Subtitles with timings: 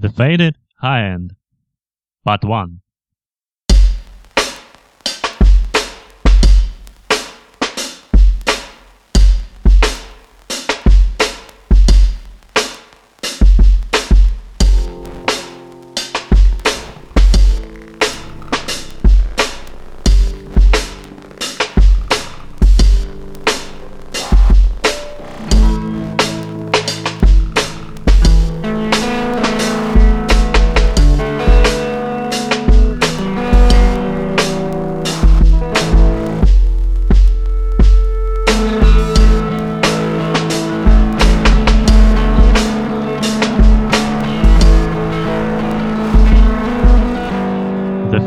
[0.00, 1.34] The Faded High End
[2.24, 2.80] Part 1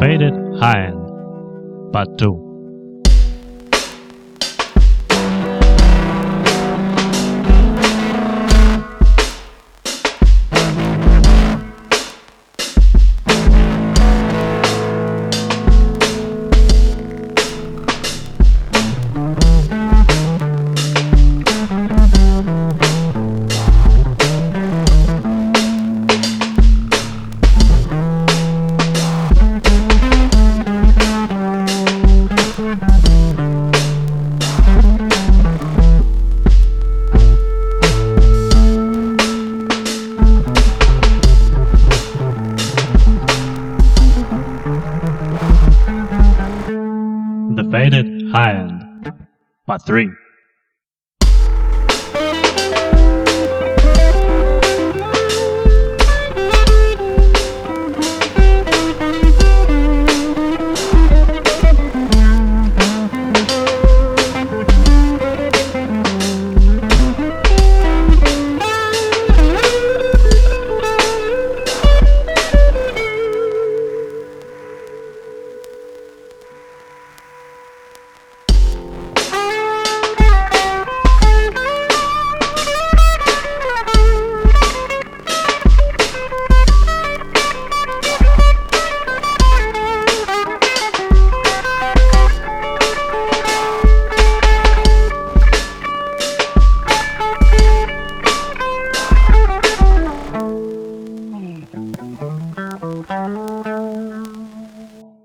[0.00, 1.92] Faded High End.
[1.92, 2.49] Part 2
[47.70, 49.12] Faded End
[49.64, 50.08] Part 3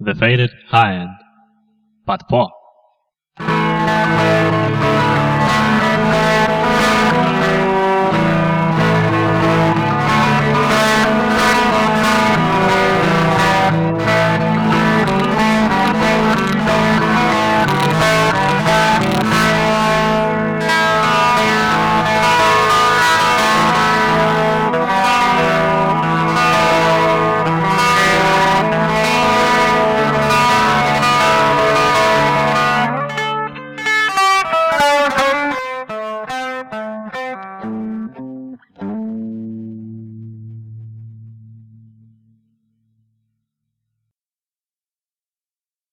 [0.00, 1.10] The Faded high end,
[2.06, 2.48] Part 4.